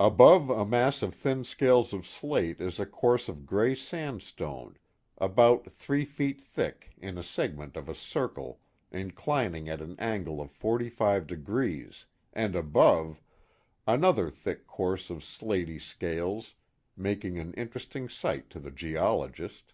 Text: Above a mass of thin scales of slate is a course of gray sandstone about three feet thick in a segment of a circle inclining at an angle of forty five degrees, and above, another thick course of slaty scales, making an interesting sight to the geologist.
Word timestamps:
Above 0.00 0.50
a 0.50 0.66
mass 0.66 1.00
of 1.00 1.14
thin 1.14 1.44
scales 1.44 1.92
of 1.92 2.04
slate 2.04 2.60
is 2.60 2.80
a 2.80 2.84
course 2.86 3.28
of 3.28 3.46
gray 3.46 3.72
sandstone 3.72 4.76
about 5.16 5.72
three 5.74 6.04
feet 6.04 6.42
thick 6.42 6.90
in 6.98 7.16
a 7.16 7.22
segment 7.22 7.76
of 7.76 7.88
a 7.88 7.94
circle 7.94 8.58
inclining 8.90 9.68
at 9.68 9.80
an 9.80 9.94
angle 10.00 10.40
of 10.40 10.50
forty 10.50 10.90
five 10.90 11.24
degrees, 11.28 12.04
and 12.32 12.56
above, 12.56 13.22
another 13.86 14.28
thick 14.28 14.66
course 14.66 15.08
of 15.08 15.22
slaty 15.22 15.78
scales, 15.80 16.54
making 16.96 17.38
an 17.38 17.54
interesting 17.54 18.08
sight 18.08 18.50
to 18.50 18.58
the 18.58 18.72
geologist. 18.72 19.72